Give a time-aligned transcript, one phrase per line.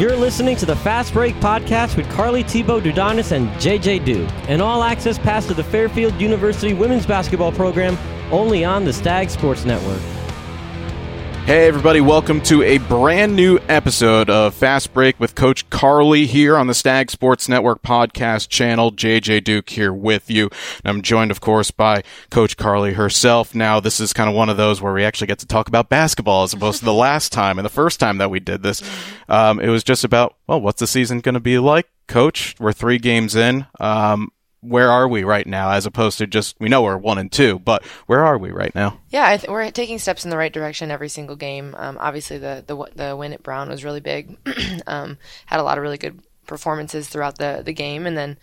[0.00, 4.62] You're listening to the Fast Break Podcast with Carly Thibault DuDonis and JJ Du, an
[4.62, 7.98] all access pass to the Fairfield University women's basketball program
[8.32, 10.00] only on the Stag Sports Network.
[11.50, 16.56] Hey, everybody, welcome to a brand new episode of Fast Break with Coach Carly here
[16.56, 18.92] on the Stag Sports Network podcast channel.
[18.92, 20.48] JJ Duke here with you.
[20.84, 23.52] I'm joined, of course, by Coach Carly herself.
[23.52, 25.88] Now, this is kind of one of those where we actually get to talk about
[25.88, 28.80] basketball as opposed to the last time and the first time that we did this.
[29.28, 31.88] Um, it was just about, well, what's the season going to be like?
[32.06, 33.66] Coach, we're three games in.
[33.80, 37.32] Um, where are we right now as opposed to just we know we're one and
[37.32, 38.98] two but where are we right now?
[39.08, 41.74] Yeah th- we're taking steps in the right direction every single game.
[41.78, 44.36] Um, obviously the, the the win at brown was really big.
[44.86, 48.38] Um, had a lot of really good performances throughout the the game and then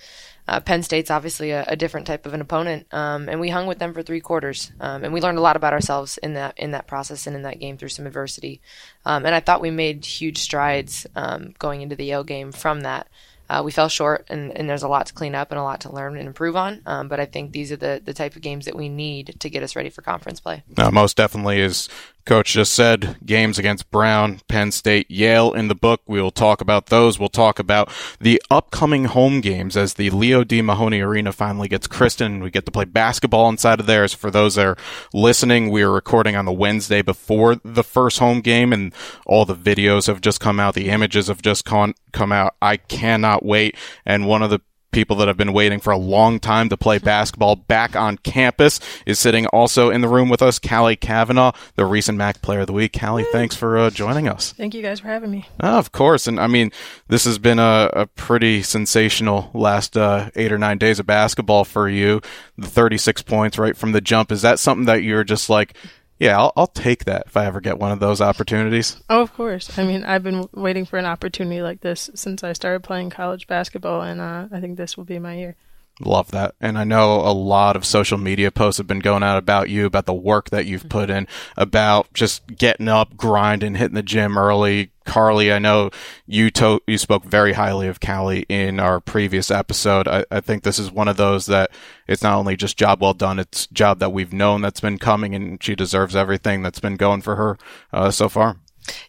[0.47, 3.67] uh, Penn State's obviously a, a, different type of an opponent, um, and we hung
[3.67, 6.57] with them for three quarters, um, and we learned a lot about ourselves in that
[6.57, 8.61] in that process and in that game through some adversity.
[9.05, 12.81] Um, and I thought we made huge strides um, going into the Yale game from
[12.81, 13.07] that.
[13.49, 15.81] Uh, we fell short, and, and there's a lot to clean up and a lot
[15.81, 16.81] to learn and improve on.
[16.85, 19.49] Um, but I think these are the, the type of games that we need to
[19.49, 20.63] get us ready for conference play.
[20.91, 21.87] Most definitely, as
[22.27, 26.01] Coach just said, games against Brown, Penn State, Yale in the book.
[26.07, 27.17] We will talk about those.
[27.17, 27.89] We'll talk about
[28.19, 30.61] the upcoming home games as the Leo D.
[30.61, 32.43] Mahoney Arena finally gets christened.
[32.43, 34.05] We get to play basketball inside of there.
[34.09, 34.77] So for those that are
[35.13, 38.93] listening, we are recording on the Wednesday before the first home game, and
[39.25, 40.73] all the videos have just come out.
[40.73, 42.55] The images have just come come out.
[42.61, 43.77] I cannot wait.
[44.05, 44.59] And one of the
[44.91, 48.79] people that have been waiting for a long time to play basketball back on campus
[49.05, 52.67] is sitting also in the room with us, Callie Cavanaugh, the recent MAAC Player of
[52.67, 52.97] the Week.
[52.97, 54.53] Callie, thanks for uh, joining us.
[54.53, 55.47] Thank you guys for having me.
[55.59, 56.27] Oh, of course.
[56.27, 56.71] And I mean,
[57.07, 61.65] this has been a, a pretty sensational last uh, eight or nine days of basketball
[61.65, 62.21] for you.
[62.57, 64.31] The 36 points right from the jump.
[64.31, 65.75] Is that something that you're just like,
[66.19, 68.97] yeah, I'll, I'll take that if I ever get one of those opportunities.
[69.09, 69.77] Oh, of course.
[69.77, 73.47] I mean, I've been waiting for an opportunity like this since I started playing college
[73.47, 75.55] basketball, and uh, I think this will be my year.
[75.99, 76.53] Love that.
[76.61, 79.87] And I know a lot of social media posts have been going out about you,
[79.87, 84.37] about the work that you've put in, about just getting up, grinding, hitting the gym
[84.37, 84.91] early.
[85.05, 85.89] Carly, I know
[86.27, 90.07] you to- you spoke very highly of Callie in our previous episode.
[90.07, 91.71] I, I think this is one of those that
[92.07, 95.33] it's not only just job well done, it's job that we've known that's been coming
[95.33, 97.57] and she deserves everything that's been going for her
[97.91, 98.57] uh, so far.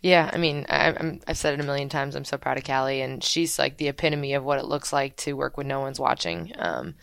[0.02, 2.14] Yeah, I mean, I, I've said it a million times.
[2.14, 5.16] I'm so proud of Callie, and she's like the epitome of what it looks like
[5.18, 6.52] to work when no one's watching.
[6.58, 6.94] Um,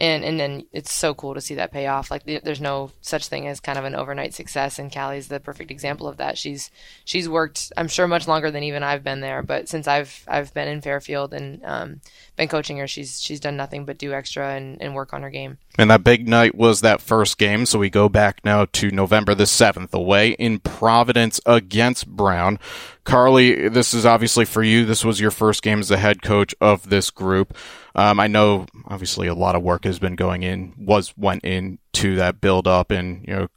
[0.00, 2.10] and and then it's so cool to see that pay off.
[2.10, 5.70] Like there's no such thing as kind of an overnight success, and Callie's the perfect
[5.70, 6.38] example of that.
[6.38, 6.70] She's
[7.04, 9.42] she's worked, I'm sure, much longer than even I've been there.
[9.42, 12.00] But since I've I've been in Fairfield and um,
[12.36, 15.30] been coaching her, she's she's done nothing but do extra and, and work on her
[15.30, 15.58] game.
[15.78, 17.66] And that big night was that first game.
[17.66, 22.58] So we go back now to November the seventh, away in Providence against Brown.
[23.04, 24.86] Carly, this is obviously for you.
[24.86, 27.56] This was your first game as the head coach of this group.
[27.94, 32.16] Um, I know obviously a lot of work has been going in, was went into
[32.16, 33.48] that build up and, you know,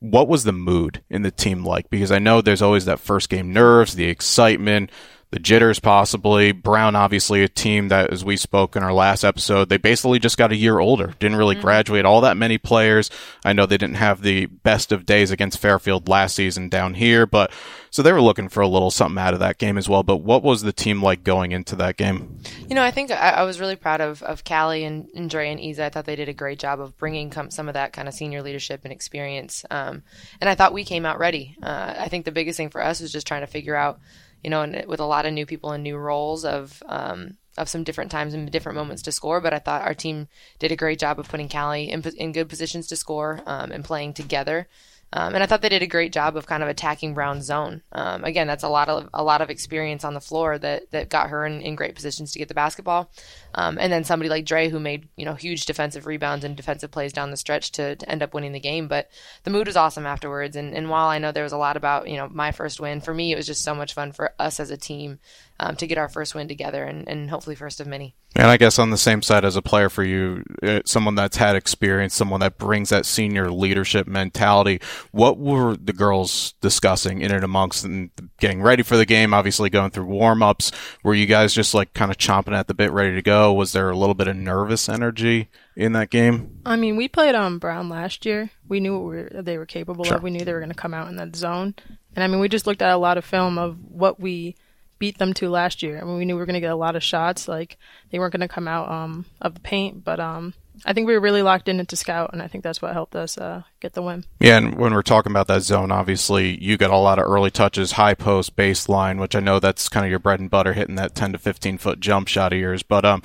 [0.00, 1.90] what was the mood in the team like?
[1.90, 4.90] Because I know there's always that first game nerves, the excitement,
[5.30, 6.52] the jitters possibly.
[6.52, 10.38] Brown, obviously, a team that, as we spoke in our last episode, they basically just
[10.38, 11.14] got a year older.
[11.18, 11.64] Didn't really mm-hmm.
[11.64, 13.10] graduate all that many players.
[13.44, 17.26] I know they didn't have the best of days against Fairfield last season down here,
[17.26, 17.52] but
[17.90, 20.02] so they were looking for a little something out of that game as well.
[20.02, 22.40] But what was the team like going into that game?
[22.68, 25.50] You know, I think I, I was really proud of, of Callie and, and Dre
[25.50, 25.84] and Isa.
[25.84, 28.42] I thought they did a great job of bringing some of that kind of senior
[28.42, 29.64] leadership and experience.
[29.70, 30.02] Um,
[30.40, 31.56] and I thought we came out ready.
[31.62, 34.00] Uh, I think the biggest thing for us was just trying to figure out
[34.42, 37.68] you know, and with a lot of new people in new roles of um, of
[37.68, 39.40] some different times and different moments to score.
[39.40, 40.28] But I thought our team
[40.58, 43.84] did a great job of putting Callie in, in good positions to score um, and
[43.84, 44.68] playing together.
[45.12, 47.82] Um, and I thought they did a great job of kind of attacking Brown's zone.
[47.92, 51.08] Um, again, that's a lot of a lot of experience on the floor that that
[51.08, 53.10] got her in, in great positions to get the basketball.
[53.54, 56.90] Um, and then somebody like Dre who made you know huge defensive rebounds and defensive
[56.90, 58.86] plays down the stretch to, to end up winning the game.
[58.86, 59.10] But
[59.44, 60.56] the mood was awesome afterwards.
[60.56, 63.00] And, and while I know there was a lot about you know my first win,
[63.00, 65.20] for me it was just so much fun for us as a team
[65.60, 68.14] um, to get our first win together and, and hopefully first of many.
[68.36, 71.38] And I guess on the same side as a player for you, uh, someone that's
[71.38, 74.80] had experience, someone that brings that senior leadership mentality.
[75.10, 78.10] What were the girls discussing in and amongst and
[78.40, 79.34] getting ready for the game?
[79.34, 80.72] Obviously, going through warm ups.
[81.02, 83.52] Were you guys just like kind of chomping at the bit, ready to go?
[83.52, 86.60] Was there a little bit of nervous energy in that game?
[86.64, 88.50] I mean, we played um Brown last year.
[88.68, 90.16] We knew what we were, they were capable sure.
[90.16, 90.22] of.
[90.22, 91.74] We knew they were going to come out in that zone.
[92.14, 94.56] And I mean, we just looked at a lot of film of what we
[94.98, 95.98] beat them to last year.
[95.98, 97.48] I mean, we knew we were going to get a lot of shots.
[97.48, 97.78] Like
[98.10, 100.54] they weren't going to come out um, of the paint, but um,
[100.84, 103.16] I think we were really locked in into scout, and I think that's what helped
[103.16, 104.24] us uh, get the win.
[104.40, 107.50] Yeah, and when we're talking about that zone, obviously you got a lot of early
[107.50, 110.96] touches, high post, baseline, which I know that's kind of your bread and butter, hitting
[110.96, 112.82] that 10 to 15 foot jump shot of yours.
[112.82, 113.22] But um,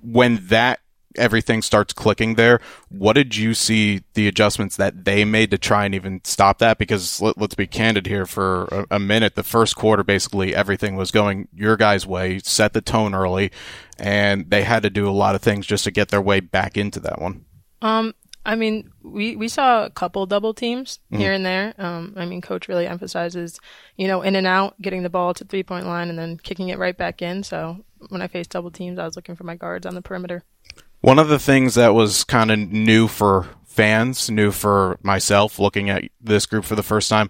[0.00, 0.80] when that
[1.16, 2.60] everything starts clicking there.
[2.88, 6.78] What did you see the adjustments that they made to try and even stop that?
[6.78, 9.34] Because let, us be candid here for a, a, minute.
[9.34, 13.50] The first quarter, basically everything was going your guys' way, set the tone early,
[13.98, 16.76] and they had to do a lot of things just to get their way back
[16.76, 17.44] into that one.
[17.82, 18.14] Um,
[18.46, 21.20] I mean, we, we saw a couple double teams mm-hmm.
[21.20, 21.74] here and there.
[21.78, 23.58] Um, I mean, coach really emphasizes,
[23.96, 26.68] you know, in and out, getting the ball to three point line and then kicking
[26.68, 27.42] it right back in.
[27.42, 30.44] So when I faced double teams, I was looking for my guards on the perimeter.
[31.04, 35.90] One of the things that was kind of new for fans, new for myself looking
[35.90, 37.28] at this group for the first time,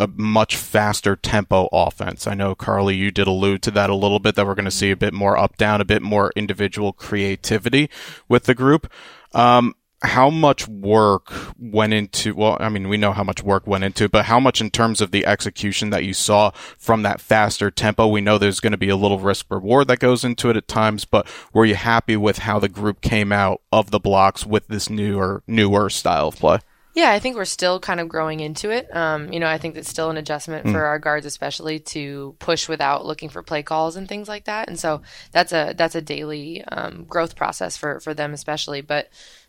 [0.00, 2.26] a much faster tempo offense.
[2.26, 4.72] I know, Carly, you did allude to that a little bit, that we're going to
[4.72, 7.88] see a bit more up down, a bit more individual creativity
[8.28, 8.92] with the group.
[9.32, 13.84] Um, how much work went into well i mean we know how much work went
[13.84, 17.20] into it but how much in terms of the execution that you saw from that
[17.20, 20.50] faster tempo we know there's going to be a little risk reward that goes into
[20.50, 24.00] it at times but were you happy with how the group came out of the
[24.00, 26.58] blocks with this newer newer style of play
[26.94, 28.94] yeah, I think we're still kind of growing into it.
[28.94, 30.72] Um, you know, I think it's still an adjustment mm.
[30.72, 34.68] for our guards, especially to push without looking for play calls and things like that.
[34.68, 35.00] And so
[35.30, 38.82] that's a that's a daily um, growth process for for them, especially.
[38.82, 39.08] But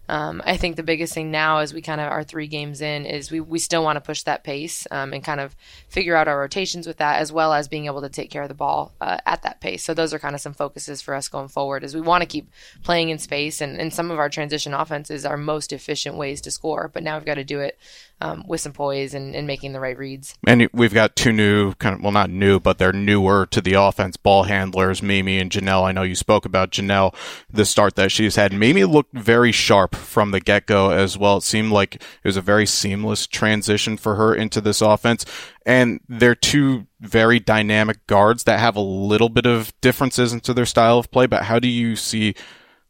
[0.10, 3.06] um, I think the biggest thing now, as we kind of are three games in,
[3.06, 5.56] is we, we still want to push that pace um, and kind of
[5.88, 8.50] figure out our rotations with that, as well as being able to take care of
[8.50, 9.84] the ball uh, at that pace.
[9.84, 11.84] So those are kind of some focuses for us going forward.
[11.84, 12.50] Is we want to keep
[12.84, 16.52] playing in space, and, and some of our transition offenses are most efficient ways to
[16.52, 17.78] score, but now we've got to do it
[18.24, 20.34] um, with some poise and, and, making the right reads.
[20.48, 23.74] And we've got two new, kind of, well, not new, but they're newer to the
[23.74, 25.84] offense ball handlers, Mimi and Janelle.
[25.84, 27.14] I know you spoke about Janelle,
[27.52, 28.54] the start that she's had.
[28.54, 31.38] Mimi looked very sharp from the get go as well.
[31.38, 35.26] It seemed like it was a very seamless transition for her into this offense.
[35.66, 40.66] And they're two very dynamic guards that have a little bit of differences into their
[40.66, 41.26] style of play.
[41.26, 42.36] But how do you see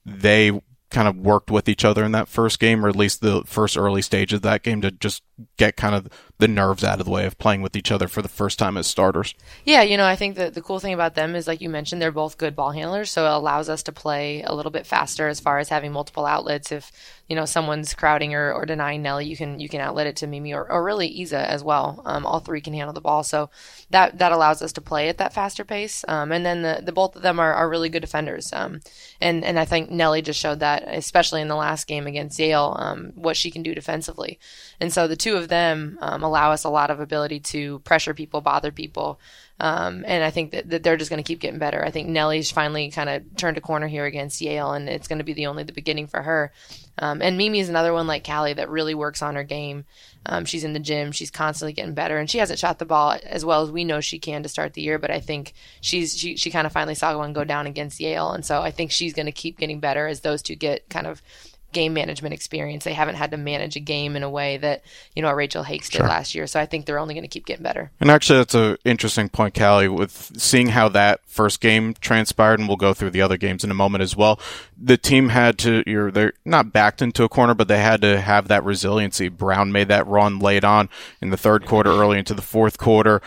[0.05, 0.51] they
[0.93, 3.77] kind of worked with each other in that first game, or at least the first
[3.77, 5.23] early stage of that game, to just
[5.57, 6.07] get kind of
[6.39, 8.77] the nerves out of the way of playing with each other for the first time
[8.77, 9.33] as starters.
[9.63, 12.01] Yeah, you know, I think that the cool thing about them is, like you mentioned,
[12.01, 15.27] they're both good ball handlers, so it allows us to play a little bit faster
[15.27, 16.71] as far as having multiple outlets.
[16.71, 16.91] If
[17.29, 20.27] you know someone's crowding or, or denying Nelly, you can you can outlet it to
[20.27, 22.01] Mimi or, or really Isa as well.
[22.05, 23.49] Um, all three can handle the ball, so
[23.89, 26.03] that that allows us to play at that faster pace.
[26.07, 28.51] Um, and then the, the both of them are, are really good defenders.
[28.51, 28.81] Um,
[29.21, 32.75] and and I think Nelly just showed that, especially in the last game against Yale,
[32.77, 34.39] um, what she can do defensively.
[34.81, 38.13] And so the two of them um, allow us a lot of ability to pressure
[38.13, 39.21] people, bother people.
[39.57, 41.81] Um, and I think that, that they're just going to keep getting better.
[41.81, 45.19] I think Nelly's finally kind of turned a corner here against Yale, and it's going
[45.19, 46.51] to be the only the beginning for her.
[46.97, 49.85] Um, and Mimi is another one like Callie that really works on her game.
[50.25, 53.17] Um, she's in the gym, she's constantly getting better, and she hasn't shot the ball
[53.23, 54.99] as well as we know she can to start the year.
[54.99, 58.31] But I think she's she she kind of finally saw one go down against Yale,
[58.31, 61.07] and so I think she's going to keep getting better as those two get kind
[61.07, 61.21] of
[61.73, 62.83] game management experience.
[62.83, 64.83] They haven't had to manage a game in a way that
[65.15, 66.07] you know Rachel Hakes did sure.
[66.07, 66.47] last year.
[66.47, 67.91] So I think they're only going to keep getting better.
[67.99, 72.67] And actually, that's an interesting point, Callie, with seeing how that first game transpired, and
[72.67, 74.39] we'll go through the other games in a moment as well.
[74.81, 78.21] The team had to you're they're not backed into a corner, but they had to
[78.21, 79.29] have that resiliency.
[79.29, 80.89] Brown made that run late on
[81.21, 83.21] in the third quarter, early into the fourth quarter.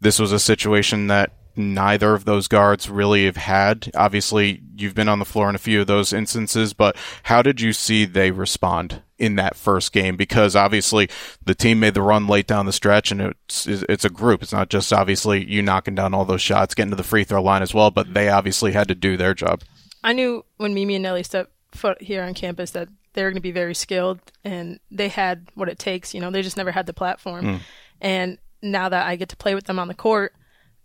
[0.00, 3.90] This was a situation that neither of those guards really have had.
[3.94, 7.60] Obviously, you've been on the floor in a few of those instances, but how did
[7.60, 10.16] you see they respond in that first game?
[10.16, 11.08] Because obviously
[11.44, 14.42] the team made the run late down the stretch and it's, it's a group.
[14.42, 17.42] It's not just obviously you knocking down all those shots, getting to the free throw
[17.42, 19.62] line as well, but they obviously had to do their job.
[20.04, 23.36] I knew when Mimi and Nelly stepped foot here on campus that they were going
[23.36, 26.14] to be very skilled and they had what it takes.
[26.14, 27.44] You know, they just never had the platform.
[27.44, 27.60] Mm.
[28.00, 30.34] And now that I get to play with them on the court,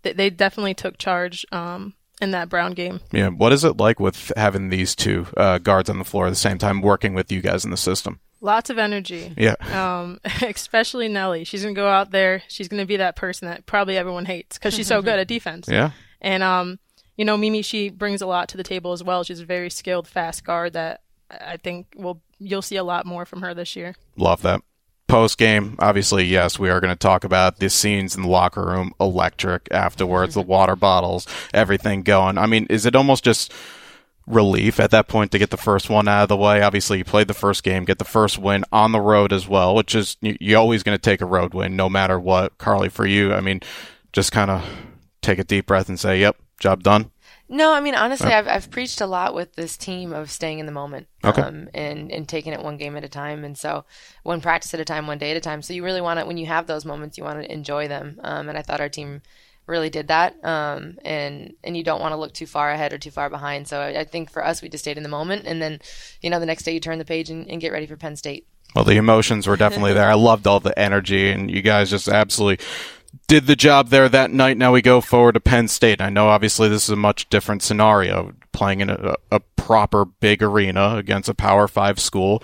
[0.02, 3.00] they, they definitely took charge um, in that Brown game.
[3.12, 6.30] Yeah, what is it like with having these two uh, guards on the floor at
[6.30, 8.20] the same time, working with you guys in the system?
[8.40, 9.34] Lots of energy.
[9.36, 9.56] Yeah.
[9.72, 11.44] Um, especially Nelly.
[11.44, 12.42] She's gonna go out there.
[12.48, 15.66] She's gonna be that person that probably everyone hates because she's so good at defense.
[15.68, 15.90] Yeah.
[16.20, 16.78] And um,
[17.16, 19.24] you know, Mimi, she brings a lot to the table as well.
[19.24, 23.26] She's a very skilled, fast guard that I think will you'll see a lot more
[23.26, 23.96] from her this year.
[24.16, 24.62] Love that
[25.08, 28.64] post game, obviously, yes, we are going to talk about the scenes in the locker
[28.64, 32.38] room, electric afterwards, the water bottles, everything going.
[32.38, 33.52] I mean, is it almost just
[34.26, 36.62] relief at that point to get the first one out of the way?
[36.62, 39.74] Obviously, you played the first game, get the first win on the road as well,
[39.74, 42.56] which is you're always going to take a road win no matter what.
[42.58, 43.60] Carly, for you, I mean,
[44.12, 44.64] just kind of
[45.22, 47.10] take a deep breath and say, "Yep, job done."
[47.50, 50.66] No, I mean honestly, I've I've preached a lot with this team of staying in
[50.66, 51.40] the moment, Okay.
[51.40, 53.84] um, and and taking it one game at a time, and so
[54.22, 55.62] one practice at a time, one day at a time.
[55.62, 58.20] So you really want to, when you have those moments, you want to enjoy them.
[58.22, 59.22] Um, and I thought our team
[59.66, 60.42] really did that.
[60.44, 63.66] Um, and and you don't want to look too far ahead or too far behind.
[63.66, 65.80] So I, I think for us, we just stayed in the moment, and then,
[66.20, 68.16] you know, the next day you turn the page and, and get ready for Penn
[68.16, 68.46] State.
[68.74, 70.10] Well, the emotions were definitely there.
[70.10, 72.62] I loved all the energy, and you guys just absolutely
[73.26, 74.56] did the job there that night.
[74.56, 76.00] Now we go forward to Penn State.
[76.00, 80.42] I know obviously this is a much different scenario, playing in a, a proper big
[80.42, 82.42] arena against a Power Five school.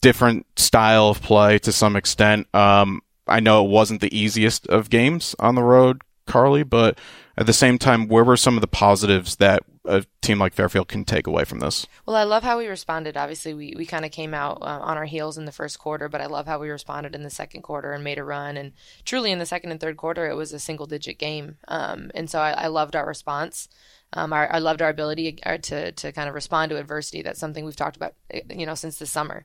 [0.00, 2.54] Different style of play to some extent.
[2.54, 6.98] Um, I know it wasn't the easiest of games on the road, Carly, but
[7.36, 10.88] at the same time, where were some of the positives that a team like Fairfield
[10.88, 11.86] can take away from this?
[12.06, 13.16] Well, I love how we responded.
[13.16, 16.08] Obviously, we, we kind of came out uh, on our heels in the first quarter,
[16.08, 18.56] but I love how we responded in the second quarter and made a run.
[18.56, 18.72] And
[19.04, 21.56] truly, in the second and third quarter, it was a single digit game.
[21.68, 23.68] Um, and so I, I loved our response.
[24.12, 27.22] Um, our, I loved our ability uh, to, to kind of respond to adversity.
[27.22, 29.44] That's something we've talked about, uh, you know, since the summer.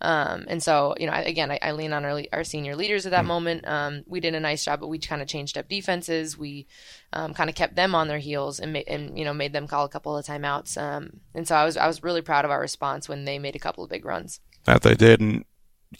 [0.00, 3.06] Um, and so, you know, I, again, I, I lean on our, our senior leaders
[3.06, 3.66] at that moment.
[3.66, 6.36] Um, we did a nice job, but we kind of changed up defenses.
[6.36, 6.66] We
[7.12, 9.66] um, kind of kept them on their heels and, ma- and you know made them
[9.66, 10.80] call a couple of timeouts.
[10.80, 13.56] Um, and so I was I was really proud of our response when they made
[13.56, 14.40] a couple of big runs.
[14.64, 15.20] that they did.
[15.20, 15.44] And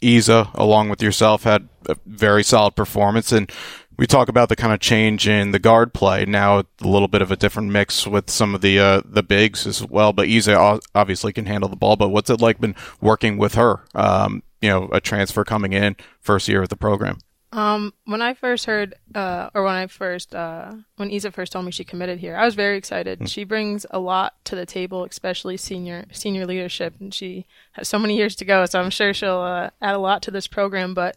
[0.01, 3.31] Isa, along with yourself, had a very solid performance.
[3.31, 3.51] And
[3.97, 6.25] we talk about the kind of change in the guard play.
[6.25, 9.65] Now a little bit of a different mix with some of the uh, the bigs
[9.65, 10.13] as well.
[10.13, 11.95] But Isa obviously can handle the ball.
[11.95, 13.83] But what's it like been working with her?
[13.95, 17.19] Um, you know, a transfer coming in first year of the program.
[17.53, 21.63] Um, when I first heard, uh, or when I first, uh, when Isa first told
[21.63, 23.29] me she committed here, I was very excited.
[23.29, 27.97] She brings a lot to the table, especially senior senior leadership, and she has so
[27.97, 28.65] many years to go.
[28.65, 30.93] So I'm sure she'll uh, add a lot to this program.
[30.93, 31.15] But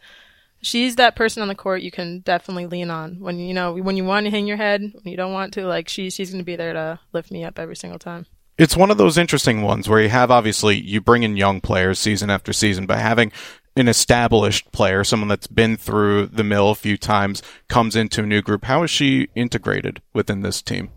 [0.63, 3.97] she's that person on the court you can definitely lean on when you know when
[3.97, 5.67] you want to hang your head, when you don't want to.
[5.67, 8.27] Like she, she's going to be there to lift me up every single time.
[8.59, 11.99] it's one of those interesting ones where you have obviously you bring in young players
[11.99, 13.33] season after season, but having
[13.77, 18.27] an established player, someone that's been through the mill a few times, comes into a
[18.27, 18.65] new group.
[18.65, 20.91] How is she integrated within this team?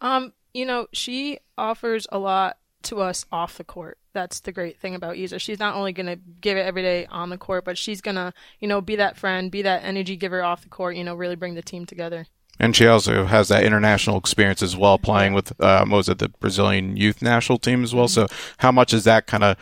[0.00, 3.98] Um, you know, she offers a lot to us off the court.
[4.12, 5.38] That's the great thing about Isa.
[5.38, 8.16] She's not only going to give it every day on the court, but she's going
[8.16, 11.14] to, you know, be that friend, be that energy giver off the court, you know,
[11.14, 12.26] really bring the team together.
[12.60, 16.18] And she also has that international experience as well, playing with uh, what was it,
[16.18, 18.08] the Brazilian youth national team as well.
[18.08, 18.26] So,
[18.58, 19.56] how much does that kind of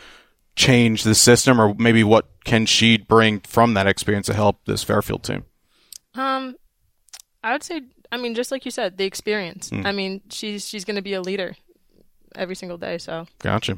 [0.55, 4.83] change the system, or maybe what can she bring from that experience to help this
[4.83, 5.45] Fairfield team?
[6.13, 6.57] Um,
[7.43, 7.81] I would say,
[8.11, 9.71] I mean, just like you said, the experience.
[9.71, 11.55] I mean, she's she's going to be a leader
[12.35, 12.97] every single day.
[12.97, 13.77] So Gotcha.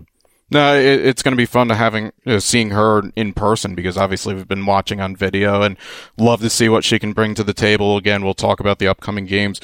[0.51, 3.97] No, it, it's going to be fun to having uh, seeing her in person because
[3.97, 5.77] obviously we've been watching on video and
[6.17, 7.97] love to see what she can bring to the table.
[7.97, 9.59] Again, we'll talk about the upcoming games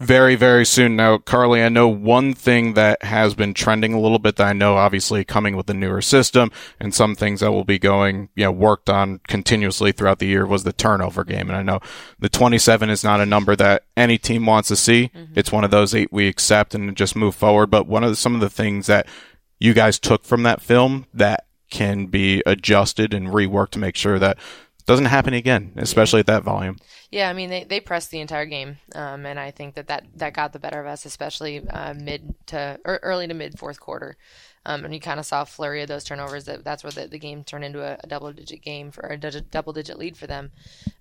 [0.00, 0.96] very very soon.
[0.96, 4.52] Now, Carly, I know one thing that has been trending a little bit that I
[4.52, 8.44] know obviously coming with the newer system and some things that will be going, you
[8.44, 11.48] know, worked on continuously throughout the year was the turnover game.
[11.48, 11.78] And I know
[12.18, 15.10] the 27 is not a number that any team wants to see.
[15.36, 17.70] It's one of those eight we accept and just move forward.
[17.70, 19.06] But one of the, some of the things that
[19.62, 24.18] you guys took from that film that can be adjusted and reworked to make sure
[24.18, 24.36] that
[24.86, 26.76] doesn't happen again, especially at that volume.
[27.12, 30.04] Yeah, I mean they, they pressed the entire game, um, and I think that, that
[30.16, 33.78] that got the better of us, especially uh, mid to or early to mid fourth
[33.78, 34.16] quarter.
[34.64, 36.44] Um, and you kind of saw a flurry of those turnovers.
[36.44, 39.16] That that's where the, the game turned into a, a double digit game for a
[39.16, 40.50] double digit lead for them.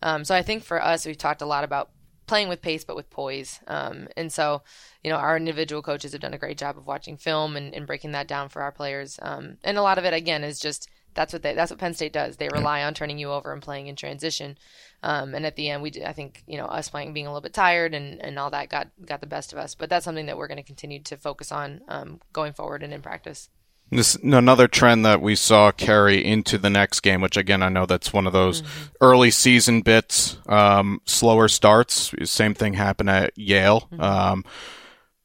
[0.04, 1.90] Um, so I think for us, we've talked a lot about
[2.32, 3.60] playing with pace but with poise.
[3.68, 4.62] Um, and so,
[5.04, 7.86] you know, our individual coaches have done a great job of watching film and, and
[7.86, 9.20] breaking that down for our players.
[9.22, 11.94] Um, and a lot of it, again, is just that's what they that's what Penn
[11.94, 12.38] State does.
[12.38, 14.58] They rely on turning you over and playing in transition.
[15.04, 17.42] Um, and at the end, we I think you know us playing being a little
[17.42, 19.76] bit tired and, and all that got got the best of us.
[19.76, 22.94] But that's something that we're going to continue to focus on um, going forward and
[22.94, 23.50] in practice.
[23.92, 27.86] This another trend that we saw carry into the next game, which again I know
[27.86, 28.64] that's one of those
[29.02, 32.14] early season bits, um, slower starts.
[32.24, 33.90] Same thing happened at Yale.
[34.00, 34.46] Um,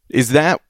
[0.09, 0.61] is that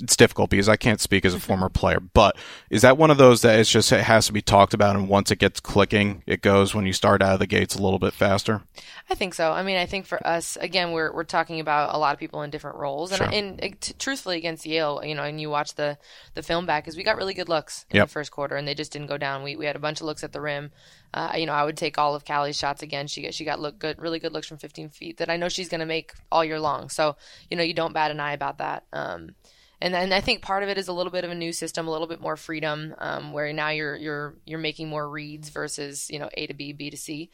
[0.00, 2.36] it's difficult because I can't speak as a former player, but
[2.70, 5.08] is that one of those that it's just it has to be talked about, and
[5.08, 7.98] once it gets clicking, it goes when you start out of the gates a little
[7.98, 8.62] bit faster?
[9.08, 9.52] I think so.
[9.52, 12.42] I mean, I think for us, again, we're we're talking about a lot of people
[12.42, 13.28] in different roles, and, Sure.
[13.32, 15.98] and uh, t- truthfully, against Yale, you know, and you watch the
[16.34, 18.06] the film back, is we got really good looks in Yep.
[18.08, 19.42] the first quarter, and they just didn't go down.
[19.42, 20.70] We we had a bunch of looks at the rim.
[21.12, 23.08] Uh, you know, I would take all of Callie's shots again.
[23.08, 25.48] She got she got look good, really good looks from 15 feet that I know
[25.48, 26.88] she's going to make all year long.
[26.88, 27.16] So
[27.50, 28.84] you know, you don't bat an eye about that.
[28.92, 29.34] Um,
[29.80, 31.88] and then I think part of it is a little bit of a new system,
[31.88, 36.08] a little bit more freedom, um, where now you're you're you're making more reads versus
[36.10, 37.30] you know A to B, B to C.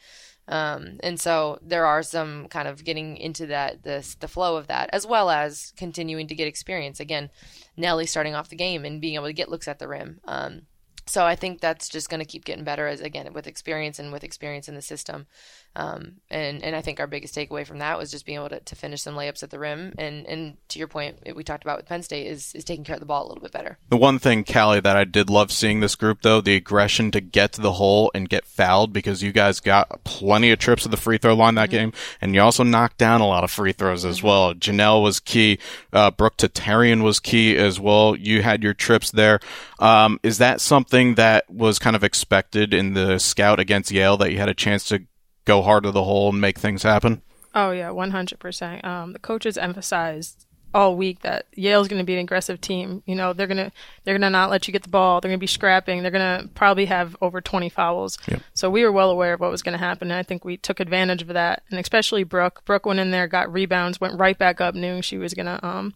[0.49, 4.67] Um, and so there are some kind of getting into that this the flow of
[4.67, 6.99] that as well as continuing to get experience.
[6.99, 7.29] Again,
[7.75, 10.21] Nelly starting off the game and being able to get looks at the rim.
[10.25, 10.61] Um,
[11.05, 14.11] so I think that's just going to keep getting better as again with experience and
[14.11, 15.27] with experience in the system.
[15.77, 18.59] Um, and and I think our biggest takeaway from that was just being able to,
[18.59, 19.93] to finish some layups at the rim.
[19.99, 22.95] And and to your point, we talked about with Penn State is is taking care
[22.95, 23.77] of the ball a little bit better.
[23.89, 27.21] The one thing, Callie, that I did love seeing this group though, the aggression to
[27.21, 30.89] get to the hole and get fouled because you guys got plenty of trips to
[30.89, 31.77] the free throw line that mm-hmm.
[31.77, 34.27] game, and you also knocked down a lot of free throws as mm-hmm.
[34.27, 34.53] well.
[34.55, 35.59] Janelle was key.
[35.93, 38.15] Uh, Brooke Tatarian was key as well.
[38.15, 39.39] You had your trips there.
[39.77, 44.31] Um, is that something that was kind of expected in the scout against Yale that
[44.31, 45.03] you had a chance to
[45.47, 47.23] go hard to the hole and make things happen?
[47.55, 48.85] Oh yeah, one hundred percent.
[48.85, 53.01] Um, the coaches emphasized all week that Yale's going to be an aggressive team.
[53.07, 53.71] You know, they're gonna
[54.03, 55.19] they're gonna not let you get the ball.
[55.19, 56.01] They're gonna be scrapping.
[56.01, 58.19] They're gonna probably have over twenty fouls.
[58.27, 58.41] Yep.
[58.53, 60.57] So we were well aware of what was going to happen, and I think we
[60.57, 61.63] took advantage of that.
[61.71, 62.63] And especially Brooke.
[62.65, 65.95] Brooke went in there, got rebounds, went right back up, knowing she was gonna um,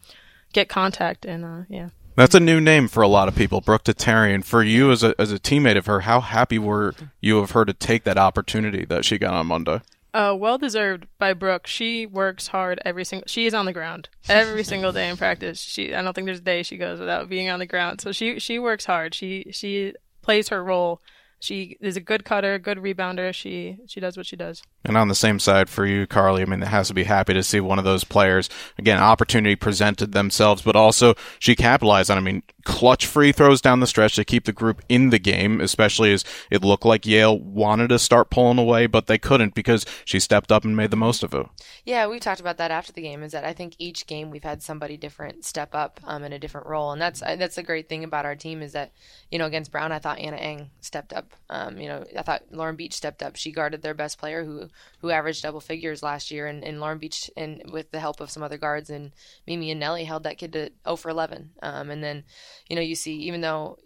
[0.53, 1.89] get contact, and uh, yeah.
[2.15, 4.43] That's a new name for a lot of people, Brooke Tatarian.
[4.43, 7.65] For you as a as a teammate of her, how happy were you of her
[7.65, 9.81] to take that opportunity that she got on Monday?
[10.13, 11.67] Uh, well deserved by Brooke.
[11.67, 13.27] She works hard every single.
[13.27, 15.61] She is on the ground every single day in practice.
[15.61, 18.01] She, I don't think there's a day she goes without being on the ground.
[18.01, 19.15] So she she works hard.
[19.15, 21.01] She she plays her role
[21.41, 23.33] she is a good cutter, good rebounder.
[23.33, 24.61] She she does what she does.
[24.83, 27.33] And on the same side for you, Carly, I mean, it has to be happy
[27.33, 28.97] to see one of those players again.
[28.97, 32.17] Opportunity presented themselves, but also she capitalized on.
[32.17, 35.61] I mean, clutch free throws down the stretch to keep the group in the game,
[35.61, 39.85] especially as it looked like Yale wanted to start pulling away, but they couldn't because
[40.05, 41.45] she stepped up and made the most of it.
[41.85, 43.21] Yeah, we talked about that after the game.
[43.23, 46.39] Is that I think each game we've had somebody different step up um, in a
[46.39, 48.91] different role, and that's that's the great thing about our team is that
[49.29, 52.43] you know against Brown, I thought Anna Eng stepped up um, you know, I thought
[52.49, 53.35] Lauren Beach stepped up.
[53.35, 56.97] She guarded their best player who who averaged double figures last year, and, and Lauren
[56.97, 59.11] Beach, and with the help of some other guards, and
[59.47, 61.51] Mimi and Nellie held that kid to 0 for 11.
[61.61, 62.23] Um, and then,
[62.67, 63.77] you know, you see, even though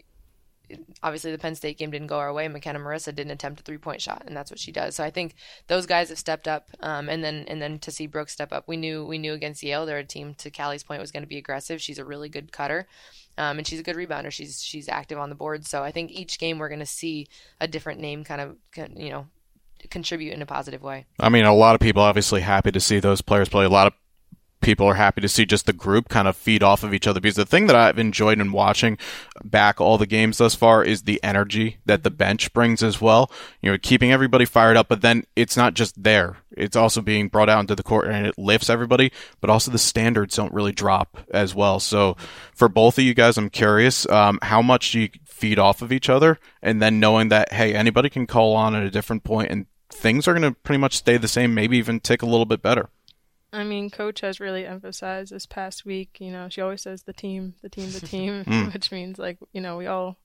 [1.02, 2.48] obviously the Penn State game didn't go our way.
[2.48, 4.94] McKenna Marissa didn't attempt a three point shot, and that's what she does.
[4.94, 5.34] So I think
[5.68, 8.64] those guys have stepped up, um, and then and then to see Brooke step up,
[8.66, 10.34] we knew we knew against Yale they're a team.
[10.34, 11.80] To Callie's point, was going to be aggressive.
[11.80, 12.86] She's a really good cutter,
[13.38, 14.30] um, and she's a good rebounder.
[14.30, 15.66] She's she's active on the board.
[15.66, 17.28] So I think each game we're going to see
[17.60, 18.56] a different name, kind of
[18.96, 19.26] you know
[19.86, 21.06] contribute in a positive way.
[21.18, 23.64] I mean, a lot of people obviously happy to see those players play.
[23.64, 23.92] A lot of
[24.60, 27.20] people are happy to see just the group kind of feed off of each other
[27.20, 28.98] because the thing that I've enjoyed in watching
[29.44, 33.30] back all the games thus far is the energy that the bench brings as well.
[33.60, 36.38] You know, keeping everybody fired up, but then it's not just there.
[36.50, 39.78] It's also being brought out into the court and it lifts everybody, but also the
[39.78, 41.78] standards don't really drop as well.
[41.78, 42.16] So
[42.54, 45.92] for both of you guys, I'm curious, um, how much do you feed off of
[45.92, 49.50] each other and then knowing that, hey, anybody can call on at a different point
[49.50, 52.44] and things are going to pretty much stay the same, maybe even tick a little
[52.44, 52.88] bit better.
[53.52, 56.18] I mean, coach has really emphasized this past week.
[56.20, 58.72] You know, she always says the team, the team, the team, mm.
[58.74, 60.16] which means like you know we all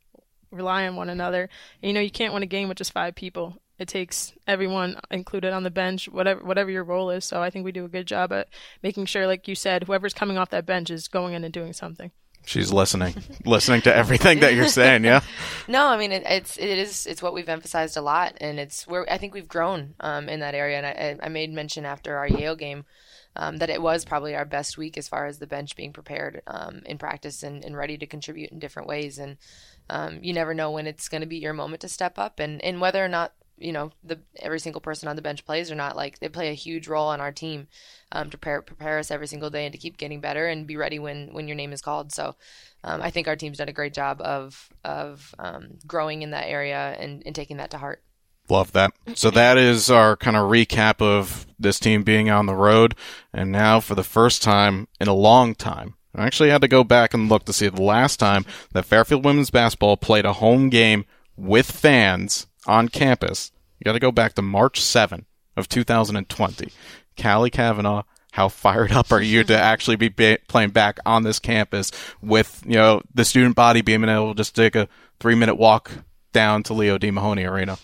[0.51, 1.49] rely on one another.
[1.81, 3.57] And, you know, you can't win a game with just five people.
[3.79, 7.25] It takes everyone included on the bench, whatever whatever your role is.
[7.25, 8.47] So I think we do a good job at
[8.83, 11.73] making sure, like you said, whoever's coming off that bench is going in and doing
[11.73, 12.11] something.
[12.45, 15.03] She's listening, listening to everything that you're saying.
[15.03, 15.21] Yeah.
[15.67, 18.85] No, I mean it, it's it is it's what we've emphasized a lot, and it's
[18.87, 20.77] where I think we've grown um, in that area.
[20.77, 22.83] And I, I made mention after our Yale game
[23.35, 26.41] um, that it was probably our best week as far as the bench being prepared
[26.47, 29.17] um, in practice and, and, ready to contribute in different ways.
[29.17, 29.37] And
[29.89, 32.61] um, you never know when it's going to be your moment to step up, and,
[32.63, 35.75] and whether or not you know the every single person on the bench plays or
[35.75, 35.95] not.
[35.95, 37.67] Like they play a huge role on our team
[38.11, 40.77] um, to prepare prepare us every single day and to keep getting better and be
[40.77, 42.11] ready when when your name is called.
[42.11, 42.35] So.
[42.83, 46.47] Um, I think our team's done a great job of of um, growing in that
[46.47, 48.01] area and, and taking that to heart.
[48.49, 48.91] Love that.
[49.13, 52.95] So that is our kind of recap of this team being on the road.
[53.33, 56.83] And now for the first time in a long time, I actually had to go
[56.83, 60.69] back and look to see the last time that Fairfield women's basketball played a home
[60.69, 61.05] game
[61.37, 63.51] with fans on campus.
[63.79, 65.25] You got to go back to March 7
[65.57, 66.71] of 2020.
[67.21, 71.39] Callie Cavanaugh, how fired up are you to actually be ba- playing back on this
[71.39, 74.87] campus with, you know, the student body being able to just take a
[75.19, 75.91] three minute walk
[76.31, 77.11] down to Leo D.
[77.11, 77.77] Mahoney Arena?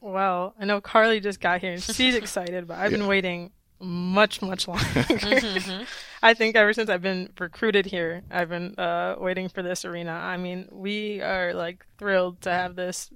[0.00, 2.98] Well, I know Carly just got here and she's excited, but I've yeah.
[2.98, 4.84] been waiting much, much longer.
[4.84, 5.84] mm-hmm.
[6.22, 10.12] I think ever since I've been recruited here, I've been uh, waiting for this arena.
[10.12, 13.10] I mean, we are like thrilled to have this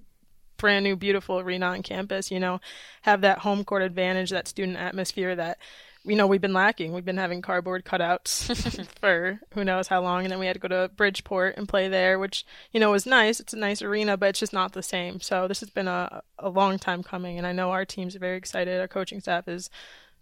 [0.62, 2.30] brand new, beautiful arena on campus.
[2.30, 2.60] You know,
[3.02, 5.58] have that home court advantage, that student atmosphere that
[6.04, 6.92] you know, we've been lacking.
[6.92, 10.60] We've been having cardboard cutouts for who knows how long, and then we had to
[10.60, 13.40] go to Bridgeport and play there, which you know was nice.
[13.40, 15.20] It's a nice arena, but it's just not the same.
[15.20, 18.36] So this has been a a long time coming, and I know our team's very
[18.36, 18.80] excited.
[18.80, 19.70] Our coaching staff is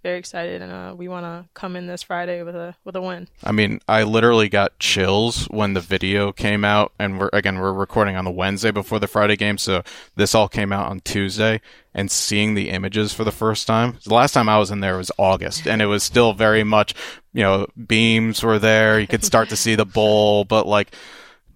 [0.02, 3.00] very excited, and uh, we want to come in this Friday with a with a
[3.00, 3.28] win.
[3.44, 7.72] I mean, I literally got chills when the video came out, and we're again we're
[7.72, 9.82] recording on the Wednesday before the Friday game, so
[10.16, 11.60] this all came out on Tuesday.
[11.92, 14.96] And seeing the images for the first time, the last time I was in there
[14.96, 16.94] was August, and it was still very much,
[17.32, 19.00] you know, beams were there.
[19.00, 20.94] You could start to see the bowl, but like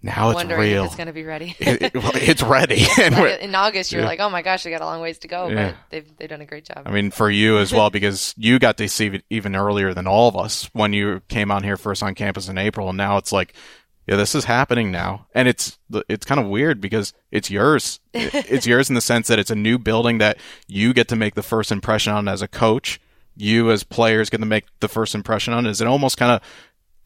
[0.04, 0.84] now it's real.
[0.84, 1.56] it's going to be ready.
[1.60, 2.84] It- it- well, it's ready.
[3.02, 4.06] and in August, you're Yeah.
[4.08, 5.68] like, oh my gosh, we got a long ways to go, Yeah.
[5.70, 6.82] but they've they've done a great job.
[6.86, 10.06] I mean, for you as well, because you got to see it even earlier than
[10.06, 13.16] all of us when you came on here first on campus in April, and now
[13.16, 13.54] it's like,
[14.06, 15.78] yeah, this is happening now, and it's
[16.10, 18.00] it's kind of weird because it's yours.
[18.12, 20.36] It's yours in the sense that it's a new building that
[20.68, 23.00] you get to make the first impression on as a coach.
[23.36, 25.66] You as players get to make the first impression on.
[25.66, 26.40] Is it almost kind of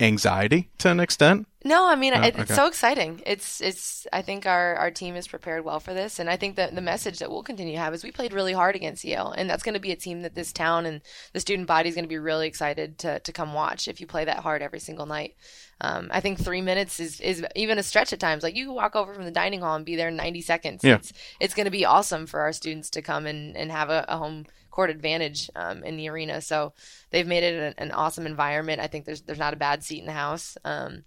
[0.00, 1.46] anxiety to an extent?
[1.64, 2.54] No, I mean Oh, it, it's okay.
[2.54, 3.20] so exciting.
[3.26, 4.06] It's it's.
[4.12, 6.80] I think our our team is prepared well for this, and I think that the
[6.80, 9.64] message that we'll continue to have is we played really hard against Yale, and that's
[9.64, 11.00] going to be a team that this town and
[11.32, 14.06] the student body is going to be really excited to to come watch if you
[14.06, 15.34] play that hard every single night.
[15.80, 18.44] Um, I think three minutes is is even a stretch at times.
[18.44, 20.84] Like you can walk over from the dining hall and be there in ninety seconds.
[20.84, 20.94] Yeah.
[20.94, 24.04] It's it's going to be awesome for our students to come and and have a,
[24.08, 24.46] a home
[24.78, 26.40] court advantage um, in the arena.
[26.40, 26.72] So
[27.10, 28.80] they've made it an, an awesome environment.
[28.80, 30.56] I think there's there's not a bad seat in the house.
[30.64, 31.02] Um,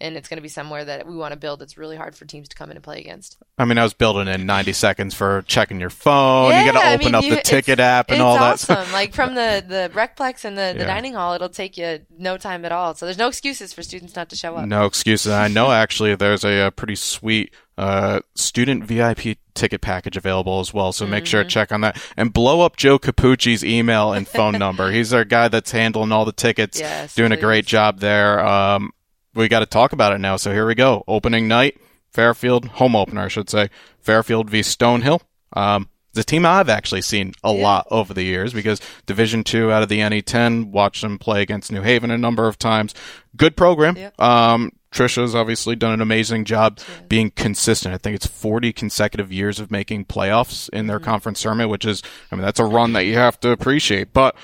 [0.00, 2.24] and it's going to be somewhere that we want to build that's really hard for
[2.26, 3.38] teams to come in and play against.
[3.58, 6.50] I mean, I was building in 90 seconds for checking your phone.
[6.54, 8.42] you got to I open mean, up you- the ticket app and all that.
[8.68, 8.92] awesome.
[8.92, 10.86] like from the the recplex and the, the Yeah.
[10.86, 12.94] dining hall, it'll take you no time at all.
[12.94, 14.68] So there's no excuses for students not to show up.
[14.68, 15.32] No excuses.
[15.32, 20.72] I know actually there's a, uh pretty sweet uh, student VIP ticket package available as
[20.72, 20.92] well.
[20.92, 21.48] So make sure Mm-hmm.
[21.48, 24.90] to check on that and blow up Joe Capucci's email and phone number.
[24.90, 28.44] He's our guy that's handling all the tickets, Yes, doing a great job there.
[28.44, 28.92] Um,
[29.34, 30.36] we got to talk about it now.
[30.36, 31.04] So here we go.
[31.06, 31.78] Opening night,
[32.10, 33.68] Fairfield, home opener, I should say.
[34.00, 35.20] Fairfield v Stonehill.
[35.52, 39.82] Um, a team I've actually seen a lot over the years because Division Two out
[39.82, 42.94] of the NE10, watched them play against New Haven a number of times.
[43.36, 43.96] Good program.
[43.98, 44.18] Yep.
[44.18, 47.94] Um, Trisha's obviously done an amazing job being consistent.
[47.94, 52.02] I think it's 40 consecutive years of making playoffs in their conference tournament, which is,
[52.30, 54.12] I mean, that's a run that you have to appreciate.
[54.12, 54.36] But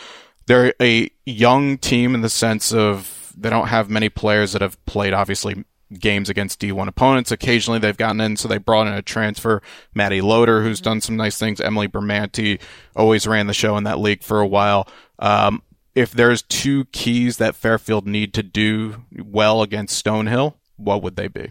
[0.46, 4.84] they're a young team in the sense of they don't have many players that have
[4.84, 5.64] played, obviously,
[5.98, 7.30] games against D1 opponents.
[7.30, 9.62] Occasionally they've gotten in, so they brought in a transfer,
[9.94, 11.60] Maddie Loader, who's done some nice things.
[11.60, 12.60] Emily Bermanti
[12.96, 14.88] always ran the show in that league for a while.
[15.18, 15.62] Um,
[15.94, 21.28] if there's two keys that Fairfield need to do well against Stonehill, what would they
[21.28, 21.50] be?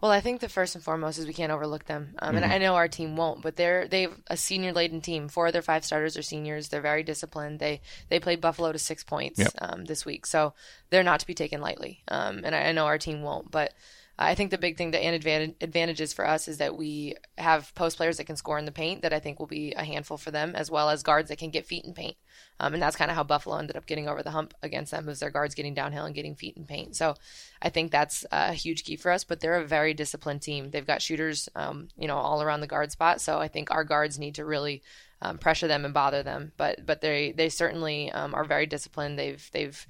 [0.00, 2.58] Well, I think the first and foremost is we can't overlook them, um, and I
[2.58, 3.40] know our team won't.
[3.40, 5.28] But they're they've a senior laden team.
[5.28, 6.68] Four of their five starters are seniors.
[6.68, 7.60] They're very disciplined.
[7.60, 9.52] They they played Buffalo to six points Yep.
[9.60, 10.54] um, this week, so
[10.90, 12.02] they're not to be taken lightly.
[12.08, 13.72] Um, and I, I know our team won't, but.
[14.18, 17.74] I think the big thing that and advantage, advantages for us is that we have
[17.74, 20.18] post players that can score in the paint that I think will be a handful
[20.18, 22.16] for them, as well as guards that can get feet in paint.
[22.60, 25.06] Um, and that's kind of how Buffalo ended up getting over the hump against them,
[25.06, 26.94] was their guards getting downhill and getting feet in paint.
[26.94, 27.14] So
[27.62, 29.24] I think that's a huge key for us.
[29.24, 30.70] But they're a very disciplined team.
[30.70, 33.20] They've got shooters, um, you know, all around the guard spot.
[33.20, 34.82] So I think our guards need to really
[35.22, 36.52] um, pressure them and bother them.
[36.56, 39.18] But but they they certainly um, are very disciplined.
[39.18, 39.86] They've they've